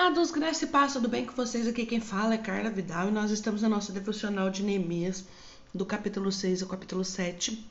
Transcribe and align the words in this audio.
amados, 0.00 0.30
graça 0.30 0.64
e 0.64 0.68
paz, 0.68 0.94
tudo 0.94 1.10
bem 1.10 1.26
com 1.26 1.34
vocês? 1.34 1.68
Aqui 1.68 1.84
quem 1.84 2.00
fala 2.00 2.32
é 2.32 2.38
Carla 2.38 2.70
Vidal 2.70 3.08
e 3.08 3.10
nós 3.10 3.30
estamos 3.30 3.60
na 3.60 3.68
nossa 3.68 3.92
devocional 3.92 4.48
de 4.48 4.62
Neemias, 4.62 5.26
do 5.74 5.84
capítulo 5.84 6.32
6 6.32 6.62
ao 6.62 6.68
capítulo 6.70 7.04
7. 7.04 7.62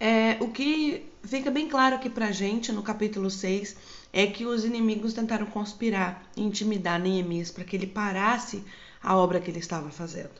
É, 0.00 0.36
o 0.40 0.48
que 0.48 1.06
fica 1.22 1.48
bem 1.48 1.68
claro 1.68 1.94
aqui 1.94 2.10
pra 2.10 2.32
gente 2.32 2.72
no 2.72 2.82
capítulo 2.82 3.30
6 3.30 3.76
é 4.12 4.26
que 4.26 4.44
os 4.44 4.64
inimigos 4.64 5.14
tentaram 5.14 5.46
conspirar 5.46 6.24
intimidar 6.36 6.98
Neemias 6.98 7.52
para 7.52 7.62
que 7.62 7.76
ele 7.76 7.86
parasse 7.86 8.60
a 9.00 9.16
obra 9.16 9.38
que 9.38 9.52
ele 9.52 9.60
estava 9.60 9.90
fazendo. 9.90 10.34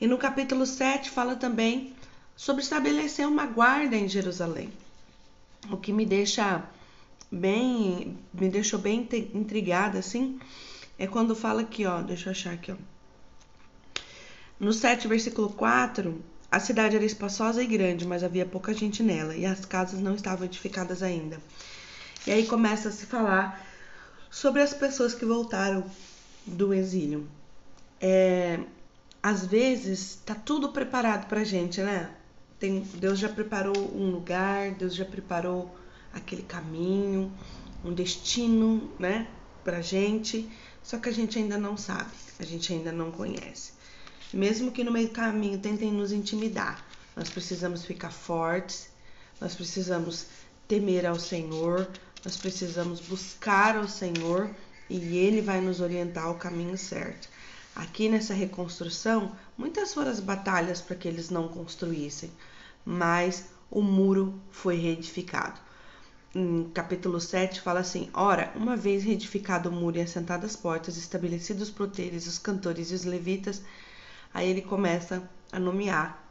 E 0.00 0.06
no 0.08 0.18
capítulo 0.18 0.66
7 0.66 1.10
fala 1.10 1.36
também 1.36 1.94
sobre 2.34 2.60
estabelecer 2.60 3.24
uma 3.28 3.46
guarda 3.46 3.94
em 3.94 4.08
Jerusalém, 4.08 4.72
o 5.70 5.76
que 5.76 5.92
me 5.92 6.04
deixa 6.04 6.68
bem, 7.30 8.18
me 8.32 8.48
deixou 8.48 8.78
bem 8.78 9.08
intrigada 9.34 9.98
assim, 9.98 10.38
é 10.98 11.06
quando 11.06 11.34
fala 11.34 11.62
aqui, 11.62 11.84
ó, 11.86 12.00
deixa 12.02 12.28
eu 12.28 12.30
achar 12.32 12.52
aqui, 12.54 12.72
ó. 12.72 12.76
No 14.58 14.72
7, 14.72 15.08
versículo 15.08 15.50
4, 15.50 16.22
a 16.50 16.60
cidade 16.60 16.94
era 16.94 17.04
espaçosa 17.04 17.62
e 17.62 17.66
grande, 17.66 18.06
mas 18.06 18.22
havia 18.22 18.46
pouca 18.46 18.72
gente 18.72 19.02
nela, 19.02 19.34
e 19.34 19.44
as 19.44 19.64
casas 19.64 20.00
não 20.00 20.14
estavam 20.14 20.46
edificadas 20.46 21.02
ainda. 21.02 21.40
E 22.26 22.30
aí 22.30 22.46
começa 22.46 22.88
a 22.88 22.92
se 22.92 23.06
falar 23.06 23.66
sobre 24.30 24.62
as 24.62 24.72
pessoas 24.72 25.14
que 25.14 25.24
voltaram 25.24 25.84
do 26.46 26.72
exílio. 26.72 27.26
É, 28.00 28.60
às 29.22 29.44
vezes 29.44 30.20
tá 30.24 30.34
tudo 30.34 30.70
preparado 30.70 31.26
pra 31.26 31.44
gente, 31.44 31.80
né? 31.80 32.10
Tem, 32.58 32.80
Deus 32.80 33.18
já 33.18 33.28
preparou 33.28 33.76
um 33.94 34.10
lugar, 34.10 34.72
Deus 34.72 34.94
já 34.94 35.04
preparou 35.04 35.74
aquele 36.14 36.42
caminho, 36.42 37.30
um 37.84 37.92
destino, 37.92 38.90
né, 38.98 39.26
pra 39.62 39.82
gente, 39.82 40.48
só 40.82 40.98
que 40.98 41.08
a 41.08 41.12
gente 41.12 41.38
ainda 41.38 41.58
não 41.58 41.76
sabe, 41.76 42.10
a 42.38 42.44
gente 42.44 42.72
ainda 42.72 42.92
não 42.92 43.10
conhece. 43.10 43.72
Mesmo 44.32 44.72
que 44.72 44.84
no 44.84 44.90
meio 44.90 45.08
do 45.08 45.12
caminho 45.14 45.58
tentem 45.58 45.92
nos 45.92 46.12
intimidar, 46.12 46.84
nós 47.16 47.28
precisamos 47.28 47.84
ficar 47.84 48.10
fortes, 48.10 48.88
nós 49.40 49.54
precisamos 49.54 50.26
temer 50.66 51.06
ao 51.06 51.18
Senhor, 51.18 51.88
nós 52.24 52.36
precisamos 52.36 53.00
buscar 53.00 53.76
ao 53.76 53.88
Senhor 53.88 54.50
e 54.88 55.16
Ele 55.18 55.40
vai 55.40 55.60
nos 55.60 55.80
orientar 55.80 56.24
ao 56.24 56.36
caminho 56.36 56.76
certo. 56.78 57.28
Aqui 57.74 58.08
nessa 58.08 58.34
reconstrução, 58.34 59.34
muitas 59.58 59.92
foram 59.92 60.10
as 60.10 60.20
batalhas 60.20 60.80
para 60.80 60.96
que 60.96 61.08
eles 61.08 61.28
não 61.28 61.48
construíssem, 61.48 62.30
mas 62.84 63.46
o 63.70 63.82
muro 63.82 64.40
foi 64.50 64.76
reedificado 64.76 65.58
em 66.34 66.64
capítulo 66.74 67.20
7, 67.20 67.60
fala 67.60 67.80
assim: 67.80 68.10
Ora, 68.12 68.52
uma 68.56 68.76
vez 68.76 69.04
reedificado 69.04 69.68
o 69.68 69.72
muro 69.72 69.98
e 69.98 70.00
assentadas 70.00 70.52
as 70.52 70.56
portas, 70.56 70.96
estabelecidos 70.96 71.68
os 71.68 71.70
proteiros, 71.70 72.26
os 72.26 72.38
cantores 72.38 72.90
e 72.90 72.94
os 72.94 73.04
levitas, 73.04 73.62
aí 74.32 74.48
ele 74.50 74.62
começa 74.62 75.22
a 75.52 75.58
nomear, 75.60 76.26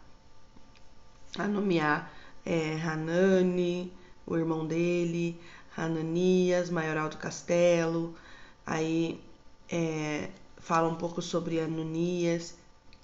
a 1.37 1.47
nomear 1.47 2.11
é, 2.45 2.73
Hanani, 2.81 3.93
o 4.25 4.35
irmão 4.35 4.65
dele, 4.65 5.39
Hananias, 5.77 6.69
maioral 6.69 7.09
do 7.09 7.17
castelo, 7.17 8.13
aí 8.65 9.21
é, 9.69 10.29
fala 10.57 10.89
um 10.89 10.95
pouco 10.95 11.21
sobre 11.21 11.59
Ananias. 11.59 12.55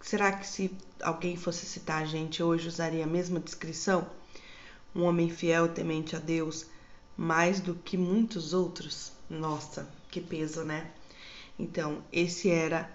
Será 0.02 0.32
que 0.34 0.46
se 0.46 0.72
alguém 1.02 1.36
fosse 1.38 1.66
citar 1.66 2.02
a 2.04 2.06
gente 2.06 2.44
hoje 2.44 2.68
usaria 2.68 3.04
a 3.04 3.08
mesma 3.08 3.40
descrição? 3.40 4.08
Um 4.96 5.04
homem 5.04 5.30
fiel, 5.30 5.70
temente 5.70 6.16
a 6.16 6.20
Deus, 6.20 6.66
mais 7.20 7.60
do 7.60 7.76
que 7.76 7.98
muitos 7.98 8.54
outros. 8.54 9.12
Nossa, 9.30 9.90
que 10.10 10.22
peso, 10.22 10.64
né? 10.64 10.90
Então, 11.60 12.02
esse 12.14 12.50
era 12.50 12.90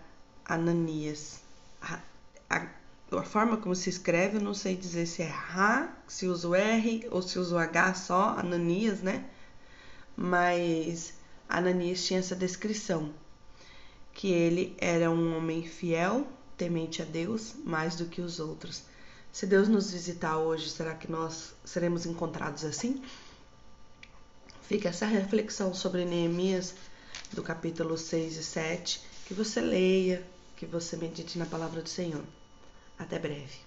Ananias. 0.46 1.40
A, 1.82 2.00
a, 2.48 2.66
a, 3.12 3.22
forma 3.22 3.58
como 3.58 3.74
se 3.74 3.90
escreve, 3.90 4.38
eu 4.38 4.40
não 4.40 4.54
sei 4.54 4.76
dizer 4.76 5.04
se 5.04 5.20
é 5.20 5.28
Ra, 5.28 5.94
se 6.08 6.26
usa 6.26 6.48
o 6.48 6.54
R 6.54 7.06
ou 7.10 7.20
se 7.20 7.38
usa 7.38 7.54
o 7.54 7.58
H 7.58 7.92
só, 7.92 8.30
Ananias, 8.38 9.02
né? 9.02 9.26
Mas 10.16 11.12
Ananias 11.46 12.02
tinha 12.06 12.20
essa 12.20 12.34
descrição, 12.34 13.12
que 14.14 14.28
ele 14.32 14.74
era 14.78 15.10
um 15.10 15.36
homem 15.36 15.64
fiel, 15.64 16.26
temente 16.56 17.02
a 17.02 17.04
Deus, 17.04 17.56
mais 17.62 17.94
do 17.94 18.06
que 18.06 18.22
os 18.22 18.40
outros. 18.40 18.84
Se 19.30 19.46
Deus 19.46 19.68
nos 19.68 19.90
visitar 19.90 20.38
hoje, 20.38 20.70
será 20.70 20.94
que 20.94 21.12
nós 21.12 21.52
seremos 21.62 22.06
encontrados 22.06 22.64
assim? 22.64 23.02
Fica 24.66 24.88
essa 24.88 25.06
reflexão 25.06 25.74
sobre 25.74 26.04
Neemias 26.04 26.74
do 27.32 27.42
capítulo 27.42 27.98
6 27.98 28.36
e 28.36 28.42
7, 28.42 29.00
que 29.26 29.34
você 29.34 29.60
leia, 29.60 30.26
que 30.56 30.64
você 30.64 30.96
medite 30.96 31.38
na 31.38 31.46
palavra 31.46 31.82
do 31.82 31.88
Senhor. 31.88 32.24
Até 32.98 33.18
breve. 33.18 33.58